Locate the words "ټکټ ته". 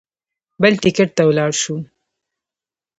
0.81-1.23